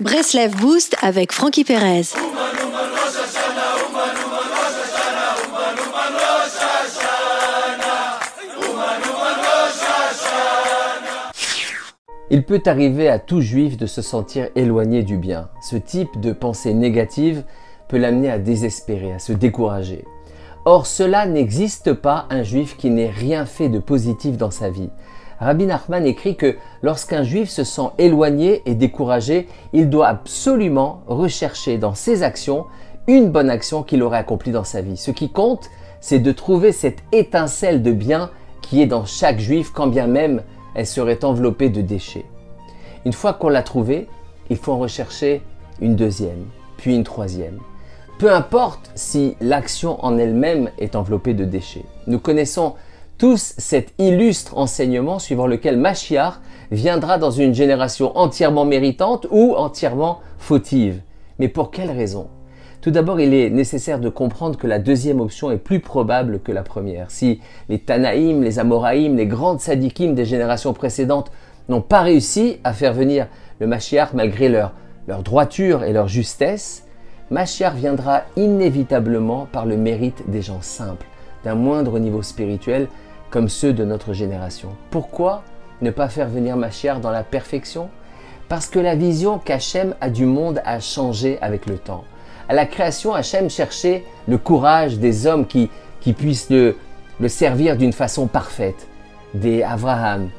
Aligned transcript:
Breslev 0.00 0.56
Boost 0.56 0.96
avec 1.02 1.30
Frankie 1.30 1.62
Perez. 1.62 2.14
Il 12.30 12.44
peut 12.44 12.62
arriver 12.64 13.10
à 13.10 13.18
tout 13.18 13.42
juif 13.42 13.76
de 13.76 13.84
se 13.84 14.00
sentir 14.00 14.48
éloigné 14.56 15.02
du 15.02 15.18
bien. 15.18 15.50
Ce 15.60 15.76
type 15.76 16.18
de 16.18 16.32
pensée 16.32 16.72
négative 16.72 17.44
peut 17.90 17.98
l'amener 17.98 18.30
à 18.30 18.38
désespérer, 18.38 19.12
à 19.12 19.18
se 19.18 19.34
décourager. 19.34 20.06
Or, 20.64 20.86
cela 20.86 21.26
n'existe 21.26 21.92
pas 21.92 22.26
un 22.30 22.42
juif 22.42 22.78
qui 22.78 22.88
n'ait 22.88 23.10
rien 23.10 23.44
fait 23.44 23.68
de 23.68 23.78
positif 23.78 24.38
dans 24.38 24.50
sa 24.50 24.70
vie. 24.70 24.88
Rabbi 25.40 25.64
Nachman 25.64 26.04
écrit 26.04 26.36
que 26.36 26.56
lorsqu'un 26.82 27.22
juif 27.22 27.48
se 27.48 27.64
sent 27.64 27.88
éloigné 27.96 28.62
et 28.66 28.74
découragé, 28.74 29.48
il 29.72 29.88
doit 29.88 30.08
absolument 30.08 31.02
rechercher 31.06 31.78
dans 31.78 31.94
ses 31.94 32.22
actions 32.22 32.66
une 33.06 33.30
bonne 33.30 33.48
action 33.48 33.82
qu'il 33.82 34.02
aurait 34.02 34.18
accomplie 34.18 34.52
dans 34.52 34.64
sa 34.64 34.82
vie. 34.82 34.98
Ce 34.98 35.10
qui 35.10 35.30
compte, 35.30 35.70
c'est 36.00 36.18
de 36.18 36.32
trouver 36.32 36.72
cette 36.72 37.02
étincelle 37.12 37.82
de 37.82 37.92
bien 37.92 38.30
qui 38.60 38.82
est 38.82 38.86
dans 38.86 39.06
chaque 39.06 39.40
juif, 39.40 39.70
quand 39.72 39.86
bien 39.86 40.06
même 40.06 40.42
elle 40.74 40.86
serait 40.86 41.24
enveloppée 41.24 41.70
de 41.70 41.80
déchets. 41.80 42.26
Une 43.06 43.14
fois 43.14 43.32
qu'on 43.32 43.48
l'a 43.48 43.62
trouvée, 43.62 44.06
il 44.50 44.58
faut 44.58 44.72
en 44.72 44.78
rechercher 44.78 45.42
une 45.80 45.96
deuxième, 45.96 46.44
puis 46.76 46.94
une 46.94 47.04
troisième. 47.04 47.58
Peu 48.18 48.30
importe 48.30 48.90
si 48.94 49.36
l'action 49.40 50.04
en 50.04 50.18
elle-même 50.18 50.70
est 50.78 50.94
enveloppée 50.94 51.32
de 51.32 51.46
déchets. 51.46 51.86
Nous 52.06 52.18
connaissons 52.18 52.74
tous 53.20 53.52
cet 53.58 53.92
illustre 53.98 54.56
enseignement 54.56 55.18
suivant 55.18 55.46
lequel 55.46 55.76
Machiar 55.76 56.40
viendra 56.70 57.18
dans 57.18 57.30
une 57.30 57.52
génération 57.52 58.16
entièrement 58.16 58.64
méritante 58.64 59.26
ou 59.30 59.54
entièrement 59.56 60.20
fautive. 60.38 61.02
Mais 61.38 61.48
pour 61.48 61.70
quelle 61.70 61.90
raison? 61.90 62.28
Tout 62.80 62.90
d'abord, 62.90 63.20
il 63.20 63.34
est 63.34 63.50
nécessaire 63.50 63.98
de 63.98 64.08
comprendre 64.08 64.56
que 64.56 64.66
la 64.66 64.78
deuxième 64.78 65.20
option 65.20 65.50
est 65.50 65.58
plus 65.58 65.80
probable 65.80 66.40
que 66.40 66.50
la 66.50 66.62
première. 66.62 67.10
Si 67.10 67.42
les 67.68 67.78
Tanaïm, 67.78 68.42
les 68.42 68.58
Amoraïm, 68.58 69.18
les 69.18 69.26
grandes 69.26 69.60
sadikim 69.60 70.14
des 70.14 70.24
générations 70.24 70.72
précédentes 70.72 71.30
n'ont 71.68 71.82
pas 71.82 72.00
réussi 72.00 72.56
à 72.64 72.72
faire 72.72 72.94
venir 72.94 73.26
le 73.58 73.66
Machiar 73.66 74.12
malgré 74.14 74.48
leur, 74.48 74.72
leur 75.06 75.22
droiture 75.22 75.84
et 75.84 75.92
leur 75.92 76.08
justesse, 76.08 76.86
Machiar 77.30 77.74
viendra 77.74 78.22
inévitablement 78.38 79.46
par 79.52 79.66
le 79.66 79.76
mérite 79.76 80.30
des 80.30 80.40
gens 80.40 80.62
simples, 80.62 81.06
d'un 81.44 81.54
moindre 81.54 81.98
niveau 81.98 82.22
spirituel, 82.22 82.88
comme 83.30 83.48
ceux 83.48 83.72
de 83.72 83.84
notre 83.84 84.12
génération. 84.12 84.70
Pourquoi 84.90 85.42
ne 85.80 85.90
pas 85.90 86.08
faire 86.08 86.28
venir 86.28 86.56
Machiar 86.56 87.00
dans 87.00 87.10
la 87.10 87.22
perfection? 87.22 87.88
Parce 88.48 88.66
que 88.66 88.78
la 88.78 88.96
vision 88.96 89.38
qu'Hachem 89.38 89.94
a 90.00 90.10
du 90.10 90.26
monde 90.26 90.60
a 90.64 90.80
changé 90.80 91.38
avec 91.40 91.66
le 91.66 91.78
temps. 91.78 92.04
À 92.48 92.54
la 92.54 92.66
création, 92.66 93.14
Hachem 93.14 93.48
cherchait 93.48 94.04
le 94.26 94.36
courage 94.36 94.98
des 94.98 95.26
hommes 95.26 95.46
qui, 95.46 95.70
qui 96.00 96.12
puissent 96.12 96.50
le, 96.50 96.76
le 97.20 97.28
servir 97.28 97.76
d'une 97.76 97.92
façon 97.92 98.26
parfaite. 98.26 98.88
Des 99.34 99.62
Abraham, 99.62 100.30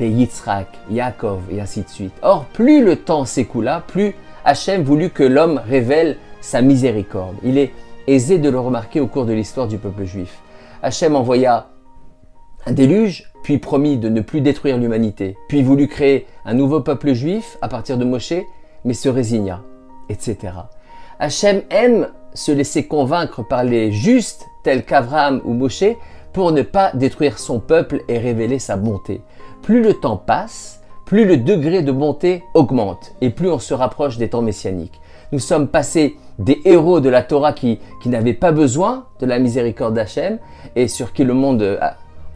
des 0.00 0.08
Yitzhak, 0.08 0.66
Yaakov 0.90 1.42
et 1.50 1.60
ainsi 1.60 1.82
de 1.82 1.88
suite. 1.88 2.14
Or, 2.22 2.46
plus 2.46 2.84
le 2.84 2.96
temps 2.96 3.24
s'écoula, 3.24 3.84
plus 3.86 4.16
Hachem 4.44 4.82
voulut 4.82 5.10
que 5.10 5.22
l'homme 5.22 5.60
révèle 5.64 6.16
sa 6.40 6.62
miséricorde. 6.62 7.36
Il 7.44 7.56
est 7.58 7.72
aisé 8.08 8.38
de 8.38 8.48
le 8.50 8.58
remarquer 8.58 8.98
au 8.98 9.06
cours 9.06 9.26
de 9.26 9.32
l'histoire 9.32 9.68
du 9.68 9.78
peuple 9.78 10.04
juif. 10.04 10.40
Hachem 10.82 11.14
envoya 11.14 11.68
un 12.66 12.72
déluge, 12.72 13.30
puis 13.42 13.58
promit 13.58 13.96
de 13.96 14.08
ne 14.08 14.20
plus 14.20 14.40
détruire 14.40 14.78
l'humanité, 14.78 15.36
puis 15.48 15.62
voulut 15.62 15.88
créer 15.88 16.26
un 16.44 16.54
nouveau 16.54 16.80
peuple 16.80 17.14
juif 17.14 17.56
à 17.62 17.68
partir 17.68 17.96
de 17.96 18.04
Moshe, 18.04 18.34
mais 18.84 18.94
se 18.94 19.08
résigna, 19.08 19.62
etc. 20.08 20.36
Hachem 21.18 21.62
aime 21.70 22.08
se 22.34 22.52
laisser 22.52 22.86
convaincre 22.86 23.42
par 23.42 23.64
les 23.64 23.92
justes 23.92 24.46
tels 24.62 24.84
qu'Abraham 24.84 25.40
ou 25.44 25.52
Moshe 25.52 25.84
pour 26.32 26.52
ne 26.52 26.62
pas 26.62 26.92
détruire 26.94 27.38
son 27.38 27.60
peuple 27.60 28.02
et 28.08 28.18
révéler 28.18 28.58
sa 28.58 28.76
bonté. 28.76 29.22
Plus 29.62 29.82
le 29.82 29.94
temps 29.94 30.16
passe, 30.16 30.80
plus 31.06 31.24
le 31.24 31.36
degré 31.36 31.82
de 31.82 31.92
bonté 31.92 32.44
augmente 32.54 33.12
et 33.20 33.30
plus 33.30 33.50
on 33.50 33.58
se 33.58 33.74
rapproche 33.74 34.16
des 34.16 34.28
temps 34.28 34.42
messianiques. 34.42 35.00
Nous 35.32 35.38
sommes 35.38 35.68
passés 35.68 36.16
des 36.38 36.60
héros 36.64 37.00
de 37.00 37.08
la 37.08 37.22
Torah 37.22 37.52
qui, 37.52 37.78
qui 38.02 38.08
n'avaient 38.08 38.34
pas 38.34 38.52
besoin 38.52 39.06
de 39.20 39.26
la 39.26 39.38
miséricorde 39.38 39.94
d'Hachem 39.94 40.38
et 40.76 40.88
sur 40.88 41.12
qui 41.12 41.24
le 41.24 41.34
monde 41.34 41.78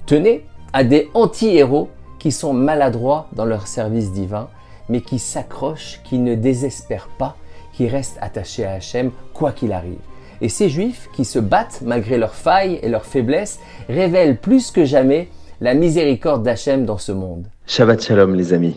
tenez 0.06 0.44
à 0.72 0.84
des 0.84 1.08
anti-héros 1.14 1.88
qui 2.18 2.32
sont 2.32 2.52
maladroits 2.52 3.28
dans 3.32 3.44
leur 3.44 3.66
service 3.66 4.12
divin, 4.12 4.48
mais 4.88 5.00
qui 5.00 5.18
s'accrochent, 5.18 6.00
qui 6.04 6.18
ne 6.18 6.34
désespèrent 6.34 7.08
pas, 7.18 7.36
qui 7.72 7.88
restent 7.88 8.18
attachés 8.20 8.64
à 8.64 8.72
Hachem 8.72 9.10
quoi 9.32 9.52
qu'il 9.52 9.72
arrive. 9.72 9.98
Et 10.40 10.48
ces 10.48 10.68
juifs 10.68 11.08
qui 11.14 11.24
se 11.24 11.38
battent 11.38 11.82
malgré 11.84 12.18
leurs 12.18 12.34
failles 12.34 12.78
et 12.82 12.88
leurs 12.88 13.04
faiblesses 13.04 13.60
révèlent 13.88 14.38
plus 14.38 14.70
que 14.70 14.84
jamais 14.84 15.28
la 15.60 15.74
miséricorde 15.74 16.42
d'Hachem 16.42 16.84
dans 16.84 16.98
ce 16.98 17.12
monde. 17.12 17.46
Shabbat 17.66 18.02
Shalom 18.02 18.34
les 18.34 18.52
amis. 18.52 18.72